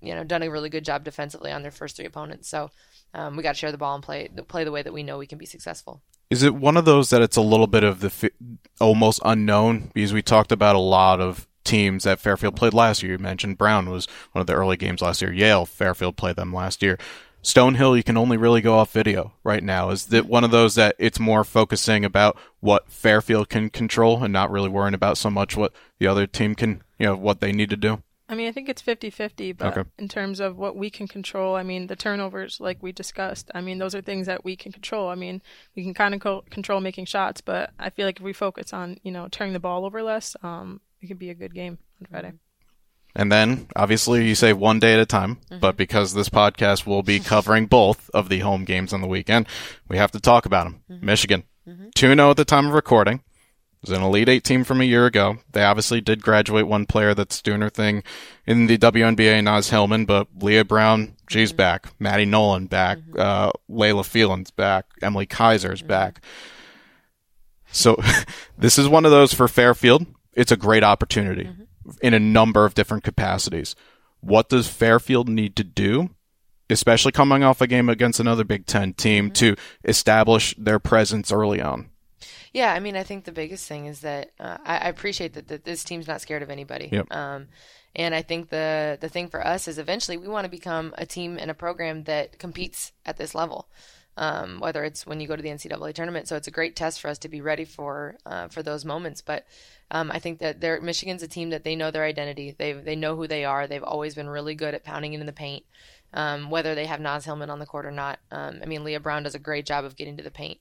[0.00, 2.48] you know done a really good job defensively on their first three opponents.
[2.48, 2.70] So
[3.14, 5.18] um, we got to share the ball and play play the way that we know
[5.18, 6.02] we can be successful.
[6.30, 8.30] Is it one of those that it's a little bit of the fi-
[8.80, 9.90] almost unknown?
[9.92, 13.12] Because we talked about a lot of teams that Fairfield played last year.
[13.12, 15.32] You mentioned Brown was one of the early games last year.
[15.32, 16.98] Yale, Fairfield played them last year.
[17.42, 19.90] Stonehill, you can only really go off video right now.
[19.90, 24.32] Is that one of those that it's more focusing about what Fairfield can control and
[24.32, 27.52] not really worrying about so much what the other team can, you know, what they
[27.52, 28.02] need to do?
[28.32, 29.90] I mean, I think it's 50 50, but Okay.
[29.98, 33.60] in terms of what we can control, I mean, the turnovers, like we discussed, I
[33.60, 35.10] mean, those are things that we can control.
[35.10, 35.42] I mean,
[35.76, 38.72] we can kind of co- control making shots, but I feel like if we focus
[38.72, 41.76] on, you know, turning the ball over less, um, it could be a good game
[42.00, 42.32] on Friday.
[43.14, 45.58] And then, obviously, you say one day at a time, mm-hmm.
[45.58, 49.46] but because this podcast will be covering both of the home games on the weekend,
[49.88, 50.82] we have to talk about them.
[50.90, 51.04] Mm-hmm.
[51.04, 51.90] Michigan, mm-hmm.
[51.94, 53.22] 2 0 at the time of recording.
[53.82, 55.38] It was an Elite Eight team from a year ago.
[55.50, 58.04] They obviously did graduate one player that's doing her thing
[58.46, 61.56] in the WNBA, Naz Hillmon, but Leigha Brown, she's mm-hmm.
[61.56, 61.88] back.
[61.98, 62.98] Maddie Nolan back.
[62.98, 63.18] Mm-hmm.
[63.18, 64.86] Uh, Laila Phelia's back.
[65.02, 65.88] Emily Kiser's mm-hmm.
[65.88, 66.24] back.
[67.72, 67.96] So
[68.58, 70.06] this is one of those for Fairfield.
[70.34, 71.50] It's a great opportunity
[72.00, 73.74] in a number of different capacities.
[74.20, 76.10] What does Fairfield need to do,
[76.70, 81.60] especially coming off a game against another Big Ten team, to establish their presence early
[81.60, 81.90] on?
[82.52, 85.48] Yeah, I mean, I think the biggest thing is that uh, I, I, appreciate that,
[85.48, 86.90] that this team's not scared of anybody.
[86.92, 87.10] Yep.
[87.10, 87.48] Um,
[87.94, 91.06] and I think the the thing for us is eventually we want to become a
[91.06, 93.68] team and a program that competes at this level.
[94.14, 97.00] Um, whether it's when you go to the NCAA tournament, so it's a great test
[97.00, 99.22] for us to be ready for uh, for those moments.
[99.22, 99.46] But
[99.90, 102.54] um, I think that they're, Michigan's a team that they know their identity.
[102.56, 103.66] They they know who they are.
[103.66, 105.64] They've always been really good at pounding into the paint,
[106.12, 108.18] um, whether they have Naz Hillmon on the court or not.
[108.30, 110.58] Um, I mean, Leigha Brown does a great job of getting to the paint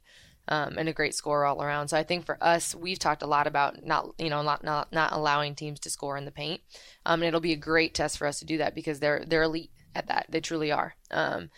[0.47, 1.88] um, and a great scorer all around.
[1.88, 4.91] So I think for us, we've talked a lot about not you know not not,
[4.91, 6.62] not allowing teams to score in the paint,
[7.06, 9.43] um, and it'll be a great test for us to do that because they're they're
[9.43, 10.25] elite at that.
[10.30, 10.95] They truly are.
[11.10, 11.49] Um,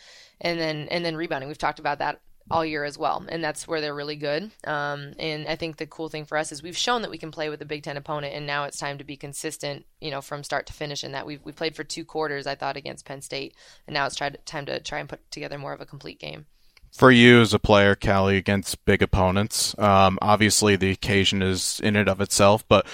[0.42, 3.68] and then and then rebounding, we've talked about that all year as well, and that's
[3.68, 4.52] where they're really good.
[4.66, 7.32] Um, and I think the cool thing for us is we've shown that we can
[7.32, 10.22] play with a Big Ten opponent, and now it's time to be consistent, you know,
[10.22, 11.04] from start to finish.
[11.04, 13.56] In that we've we played for two quarters, I thought, against Penn State,
[13.88, 16.46] and now it's tried, time to try and put together more of a complete game
[16.94, 21.96] for you as a player, Callie, against big opponents, um, obviously the occasion is in
[21.96, 22.86] and of itself, but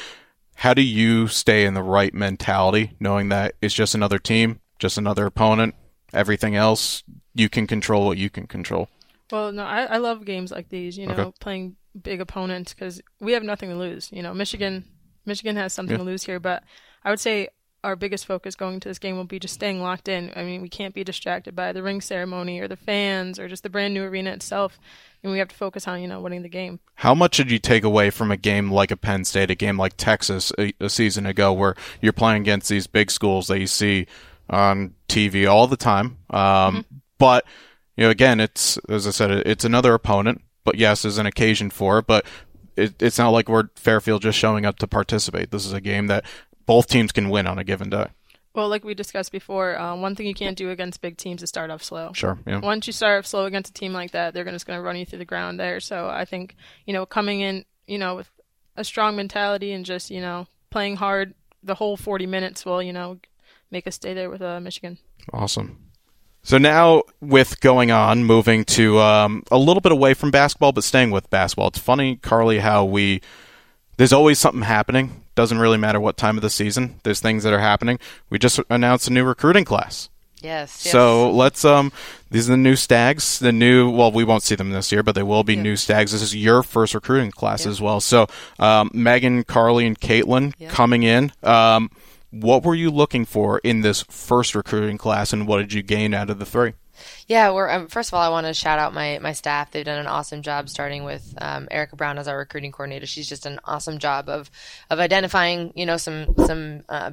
[0.56, 4.98] how do you stay in the right mentality, knowing that it's just another team, just
[4.98, 5.76] another opponent,
[6.14, 7.04] everything else,
[7.36, 8.90] you can control what you can control?
[9.32, 11.32] Well, no, I, I love games like these, you know, okay.
[11.40, 14.10] playing big opponents because we have nothing to lose.
[14.12, 14.86] You know, Michigan,
[15.26, 16.04] Michigan has something yeah.
[16.04, 16.64] to lose here, but
[17.04, 17.50] I would say
[17.84, 20.32] our biggest focus going to this game will be just staying locked in.
[20.36, 23.64] I mean, we can't be distracted by the ring ceremony or the fans or just
[23.64, 24.80] the brand new arena itself.
[25.24, 26.80] And we have to focus on, you know, winning the game.
[26.96, 29.78] How much did you take away from a game like a Penn State, a game
[29.78, 33.68] like Texas a, a season ago, where you're playing against these big schools that you
[33.68, 34.08] see
[34.50, 36.18] on TV all the time?
[36.30, 36.80] Um, mm-hmm.
[37.18, 37.46] But,
[37.96, 40.42] you know, again, it's, as I said, it's another opponent.
[40.66, 42.08] But yes, there's an occasion for it.
[42.08, 42.26] But
[42.80, 45.52] it, it's not like we're Fairfield just showing up to participate.
[45.52, 46.26] This is a game that
[46.70, 48.06] both teams can win on a given day.
[48.54, 51.50] Well, like we discussed before, uh, one thing you can't do against big teams is
[51.50, 52.12] start off slow.
[52.14, 52.38] Sure.
[52.46, 52.60] Yeah.
[52.60, 54.96] Once you start off slow against a team like that, they're just going to run
[54.96, 55.80] you through the ground there.
[55.80, 56.56] So I think
[56.86, 58.30] you know coming in, you know, with
[58.78, 62.94] a strong mentality and just you know playing hard the whole 40 minutes will you
[62.94, 63.18] know
[63.72, 65.00] make us stay there with uh, Michigan.
[65.34, 65.90] Awesome.
[66.44, 70.84] So now, with going on, moving to um, a little bit away from basketball, but
[70.84, 71.70] staying with basketball.
[71.70, 73.22] It's funny, Carly, how we
[74.00, 77.02] there's always something happening doesn't really matter what time of the season.
[77.04, 78.00] There's things that are happening.
[78.30, 80.10] We just announced a new recruiting class.
[80.40, 80.72] Yes.
[80.72, 81.36] So yes.
[81.36, 81.92] let's um
[82.32, 85.16] these are the new stags, the new well we won't see them this year, but
[85.16, 85.64] they will be yeah.
[85.64, 86.14] new stags.
[86.14, 87.72] This is your first recruiting class yeah.
[87.72, 88.00] as well.
[88.00, 90.70] So um, Megan, Carly, and Caitlin yeah.
[90.70, 91.34] coming in.
[91.44, 91.92] Um,
[92.32, 96.14] what were you looking for in this first recruiting class, and what did you gain
[96.14, 96.74] out of the three?
[97.28, 99.72] Yeah, we're um, first of all, I want to shout out my my staff.
[99.72, 103.06] They've done an awesome job, starting with um, Erica Brown as our recruiting coordinator.
[103.06, 104.50] She's just an awesome job of
[104.90, 107.12] of identifying, you know, some some uh,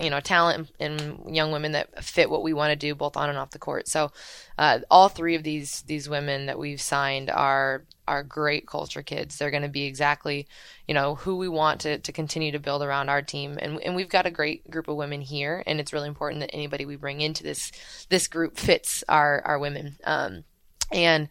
[0.00, 3.28] you know talent in young women that fit what we want to do both on
[3.28, 3.88] and off the court.
[3.88, 4.12] So
[4.58, 9.36] uh, all three of these these women that we've signed are are great culture kids.
[9.36, 10.46] They're going to be exactly
[10.86, 13.96] you know who we want to, to continue to build around our team, and and
[13.96, 16.96] we've got a great group of women here, and it's really important that anybody we
[16.96, 17.72] bring into this
[18.08, 19.96] this group fits our our women.
[20.04, 20.44] Um,
[20.92, 21.28] and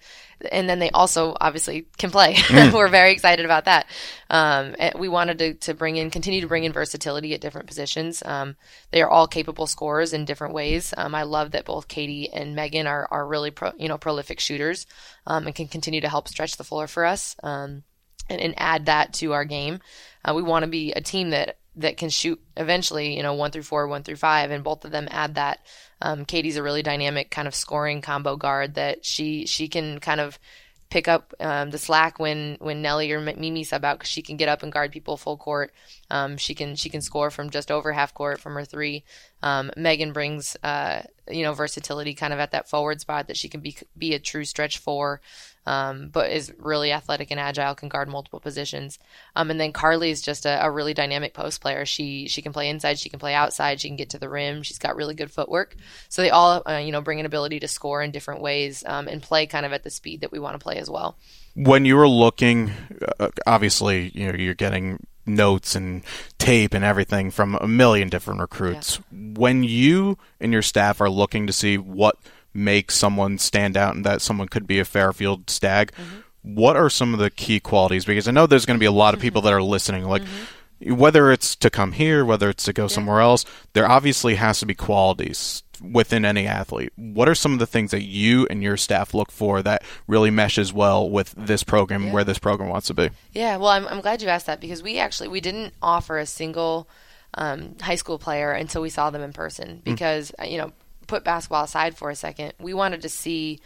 [0.52, 2.36] and then they also obviously can play.
[2.74, 3.88] We're very excited about that.
[4.30, 8.22] Um, we wanted to, to bring in, continue to bring in versatility at different positions.
[8.26, 8.56] Um,
[8.91, 10.94] they are all capable scorers in different ways.
[10.98, 14.39] Um, I love that both Katie and Megan are are really pro, you know prolific
[14.39, 14.86] shooters
[15.26, 17.84] um, and can continue to help stretch the floor for us um,
[18.30, 19.80] and, and add that to our game.
[20.24, 23.52] Uh, we want to be a team that that can shoot eventually, you know, one
[23.52, 25.60] through four, one through five, and both of them add that.
[26.02, 30.20] Um, Katie's a really dynamic kind of scoring combo guard that she she can kind
[30.20, 30.40] of
[30.90, 34.38] pick up um, the slack when when Nellie or Mimi sub out because she can
[34.38, 35.74] get up and guard people full court.
[36.10, 39.04] Um, she can she can score from just over half court from her three.
[39.41, 43.50] Um, Megan brings uh, you know versatility kind of at that forward spot that she
[43.50, 45.22] can be be a true stretch four
[45.68, 49.00] um, but is really athletic and agile, can guard multiple positions.
[49.36, 51.86] Um, and then Carly is just a, a, really dynamic post player.
[51.86, 54.63] She she can play inside, she can play outside, she can get to the rim.
[54.63, 55.76] She's got really good footwork.
[56.10, 59.08] So they all uh, you know bring an ability to score in different ways um,
[59.08, 61.18] and play kind of at the speed that we want to play as well.
[61.56, 62.72] When you were looking,
[63.20, 66.04] uh, obviously you know you're getting notes and
[66.38, 69.00] tape and everything from a million different recruits.
[69.12, 69.34] Yeah.
[69.36, 72.18] When you and your staff are looking to see what
[72.56, 75.92] makes someone stand out and that someone could be a Fairfield stag.
[75.92, 76.56] Mm-hmm.
[76.56, 78.06] What are some of the key qualities?
[78.06, 79.48] Because I know there's going to be a lot of people mm-hmm.
[79.48, 80.06] that are listening.
[80.06, 80.96] Like, mm-hmm.
[80.96, 82.88] whether it's to come here, whether it's to go yeah.
[82.88, 86.92] somewhere else, there obviously has to be qualities within any athlete.
[86.96, 90.32] What are some of the things that you and your staff look for that really
[90.32, 92.14] meshes well with this program, yeah.
[92.14, 93.10] where this program wants to be?
[93.34, 96.26] Yeah, well, I'm, I'm glad you asked that because we actually we didn't offer a
[96.26, 96.88] single
[97.36, 99.84] um, high school player until we saw them in person mm.
[99.84, 100.50] because mm.
[100.50, 100.72] you know
[101.08, 103.60] put basketball aside for a second, we wanted to see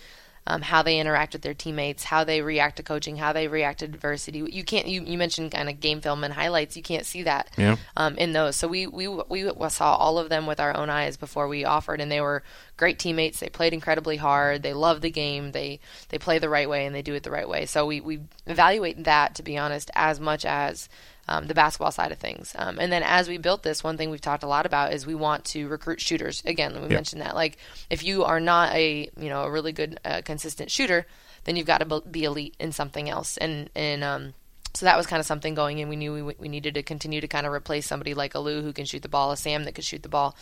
[0.48, 3.80] um, how they interact with their teammates, how they react to coaching, how they react
[3.80, 4.40] to adversity.
[4.40, 4.88] You can't.
[4.88, 6.76] You, you mentioned kind of game film and highlights.
[6.76, 7.76] You can't see that Yeah.
[7.96, 8.56] um, in those.
[8.56, 12.02] So we, we we saw all of them with our own eyes before we offered,
[12.02, 12.44] and they were
[12.78, 13.40] great teammates.
[13.40, 14.64] They played incredibly hard.
[14.64, 15.52] They love the game.
[15.52, 17.66] They they play the right way and they do it the right way.
[17.66, 20.90] So we we evaluate that to be honest as much as
[21.30, 22.54] um, the basketball side of things.
[22.58, 25.06] Um, and then as we built this, one thing we've talked a lot about is
[25.06, 26.42] we want to recruit shooters.
[26.44, 27.36] Again, we mentioned that.
[27.36, 27.58] Like
[27.90, 31.06] if you are not a you know a really good uh, consistent shooter,
[31.44, 33.38] then you've got to be elite in something else.
[33.38, 34.34] And and um,
[34.74, 35.90] so that was kind of something going in.
[35.90, 38.62] We knew we, we needed to continue to kind of replace somebody like a Lou
[38.62, 40.36] who can shoot the ball, a Sam that could shoot the ball,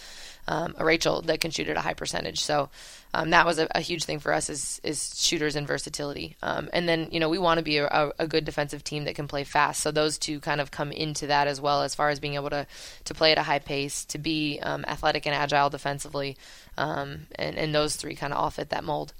[0.47, 2.41] um, a Rachel that can shoot at a high percentage.
[2.41, 2.69] So
[3.13, 6.35] um, that was a, a, huge thing for us is, is shooters and versatility.
[6.43, 9.15] Um, and then you know we want to be a, a, good defensive team that
[9.15, 9.81] can play fast.
[9.81, 12.49] So those two kind of come into that as well as far as being able
[12.49, 12.67] to
[13.05, 16.37] to play at a high pace, to be um, athletic and agile defensively,
[16.77, 19.13] um, and and those three kind of all fit that mold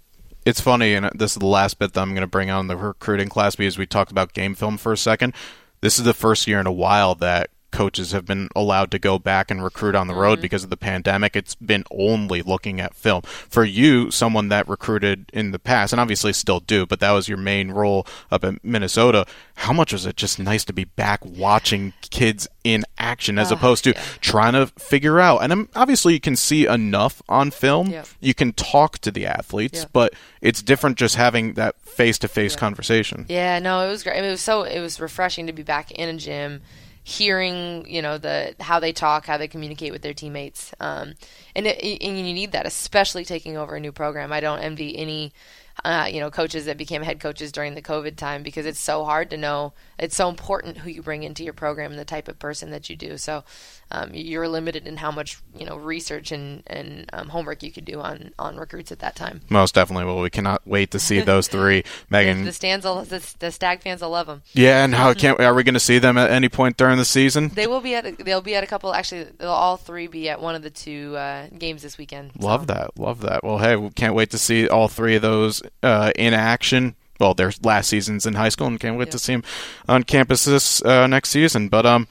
[0.47, 2.77] it's funny, and this is the last bit that I'm going to bring on the
[2.77, 5.33] recruiting class because we talked about game film for a second.
[5.81, 9.19] This is the first year in a while that coaches have been allowed to go
[9.19, 10.43] back and recruit on the road mm-hmm.
[10.43, 11.35] because of the pandemic.
[11.35, 13.21] It's been only looking at film.
[13.23, 17.27] For you, someone that recruited in the past, and obviously still do, but that was
[17.27, 19.25] your main role up in Minnesota.
[19.55, 23.55] How much was it just nice to be back watching kids in action as uh,
[23.55, 24.01] opposed to yeah.
[24.21, 25.39] trying to figure out?
[25.39, 27.89] And obviously, you can see enough on film.
[27.89, 28.05] Yeah.
[28.19, 29.89] You can talk to the athletes, yeah.
[29.91, 33.25] but it's different just having that face to face conversation.
[33.27, 34.13] Yeah, no, it was great.
[34.13, 36.61] I mean, it was so it was refreshing to be back in a gym
[37.07, 40.73] hearing you know the how they talk how they communicate with their teammates.
[40.81, 41.13] Um,
[41.55, 44.33] and, it, and you need that especially taking over a new program.
[44.33, 45.31] I don't envy any
[45.85, 49.05] uh, you know, coaches that became head coaches during the COVID time because it's so
[49.05, 49.73] hard to know.
[49.99, 52.89] It's so important who you bring into your program and the type of person that
[52.89, 53.17] you do.
[53.17, 53.43] So
[53.91, 57.85] um, you're limited in how much you know research and and um, homework you could
[57.85, 59.41] do on on recruits at that time.
[59.49, 60.05] Most definitely.
[60.05, 61.83] Well, we cannot wait to see those three.
[62.09, 64.41] Megan, the, stands, will, the, the Stag fans will love them.
[64.53, 67.05] Yeah, and how can't are we going to see them at any point during the
[67.05, 67.49] season?
[67.49, 68.05] They will be at.
[68.05, 68.93] A, they'll be at a couple.
[68.93, 72.31] Actually, they'll all three be at one of the two uh, games this weekend.
[72.39, 72.65] Love so.
[72.67, 72.99] that.
[72.99, 73.43] Love that.
[73.43, 76.95] Well, hey, we can't wait to see all three of those uh, in action.
[77.19, 79.43] Well, their last seasons in high school, and can't wait to see them
[79.87, 81.67] on campus this uh, next season.
[81.67, 82.07] But um,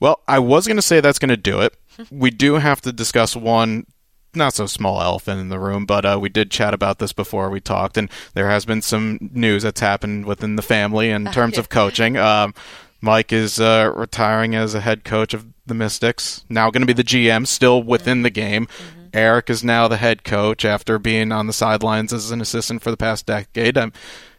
[0.00, 1.74] well, I was going to say that's going to do it.
[2.10, 3.86] we do have to discuss one
[4.34, 7.50] not so small elephant in the room, but uh, we did chat about this before
[7.50, 11.58] we talked, and there has been some news that's happened within the family in terms
[11.58, 12.16] of coaching.
[12.16, 12.54] Um,
[13.00, 16.44] Mike is uh, retiring as a head coach of the Mystics.
[16.48, 18.68] Now going to be the GM, still within the game.
[19.12, 22.90] Eric is now the head coach after being on the sidelines as an assistant for
[22.90, 23.76] the past decade.
[23.76, 23.92] Um,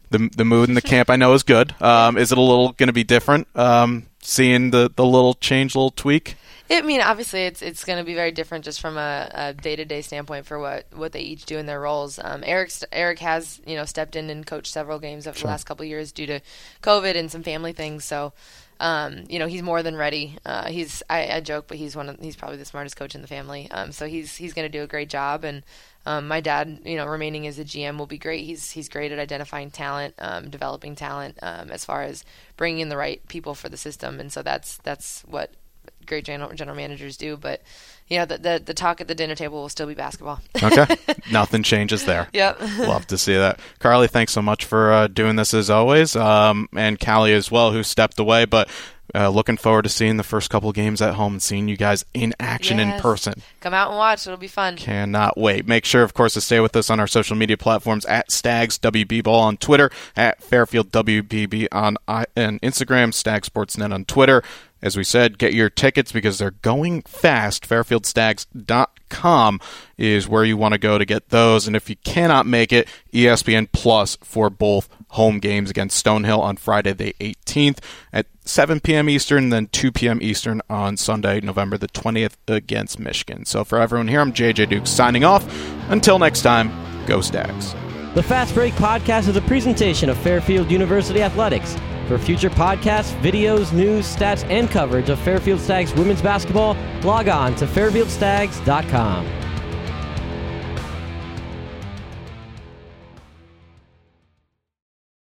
[0.09, 1.75] the the mood in the camp I know is good.
[1.81, 3.47] Um, is it a little going to be different?
[3.55, 6.35] Um, seeing the, the little change, little tweak.
[6.71, 9.85] I mean, obviously, it's it's going to be very different just from a day to
[9.85, 12.19] day standpoint for what, what they each do in their roles.
[12.23, 15.47] Um, Eric Eric has you know stepped in and coached several games over sure.
[15.47, 16.39] the last couple of years due to
[16.83, 18.05] COVID and some family things.
[18.05, 18.33] So,
[18.79, 20.37] um, you know, he's more than ready.
[20.45, 23.21] Uh, he's I, I, joke, but he's one of he's probably the smartest coach in
[23.21, 23.69] the family.
[23.71, 25.43] Um, so he's he's going to do a great job.
[25.43, 25.63] And
[26.05, 28.45] um, my dad, you know, remaining as a GM will be great.
[28.45, 32.23] He's he's great at identifying talent, um, developing talent, um, as far as
[32.55, 34.19] bringing in the right people for the system.
[34.19, 35.51] And so that's that's what
[36.05, 37.35] great general, general managers do.
[37.35, 37.61] But
[38.09, 40.39] you know, the, the, the talk at the dinner table will still be basketball.
[40.61, 40.95] okay,
[41.31, 42.27] nothing changes there.
[42.33, 43.59] Yep, love to see that.
[43.79, 47.71] Carly, thanks so much for uh, doing this as always, um, and Callie as well,
[47.71, 48.69] who stepped away, but.
[49.15, 52.05] Uh, looking forward to seeing the first couple games at home and seeing you guys
[52.13, 52.93] in action yes.
[52.93, 53.33] in person.
[53.59, 54.77] Come out and watch; it'll be fun.
[54.77, 55.67] Cannot wait.
[55.67, 58.77] Make sure, of course, to stay with us on our social media platforms at Stags
[58.77, 64.43] WB Ball on Twitter, at Fairfield WBB on I- and Instagram, Stag Sportsnet on Twitter.
[64.81, 67.67] As we said, get your tickets because they're going fast.
[67.67, 69.59] FairfieldStags.com
[69.97, 71.67] is where you want to go to get those.
[71.67, 76.55] And if you cannot make it, ESPN Plus for both home games against Stonehill on
[76.57, 77.79] Friday the 18th
[78.13, 79.09] at 7 p.m.
[79.09, 80.19] Eastern, then 2 p.m.
[80.21, 83.45] Eastern on Sunday, November the 20th against Michigan.
[83.45, 85.45] So for everyone here, I'm JJ Duke signing off.
[85.89, 86.71] Until next time,
[87.05, 87.75] go Stags.
[88.15, 91.77] The Fast Break Podcast is a presentation of Fairfield University Athletics.
[92.07, 97.53] For future podcasts, videos, news, stats, and coverage of Fairfield Stags women's basketball, log on
[97.57, 99.48] to fairfieldstags.com.